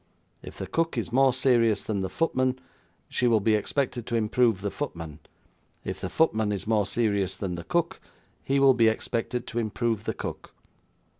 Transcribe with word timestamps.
If 0.41 0.57
the 0.57 0.65
cook 0.65 0.97
is 0.97 1.11
more 1.11 1.31
serious 1.31 1.83
than 1.83 2.01
the 2.01 2.09
footman, 2.09 2.57
she 3.07 3.27
will 3.27 3.39
be 3.39 3.53
expected 3.53 4.07
to 4.07 4.15
improve 4.15 4.61
the 4.61 4.71
footman; 4.71 5.19
if 5.83 6.01
the 6.01 6.09
footman 6.09 6.51
is 6.51 6.65
more 6.65 6.87
serious 6.87 7.37
than 7.37 7.53
the 7.53 7.63
cook, 7.63 8.01
he 8.43 8.59
will 8.59 8.73
be 8.73 8.87
expected 8.87 9.45
to 9.45 9.59
improve 9.59 10.05
the 10.05 10.15
cook." 10.15 10.55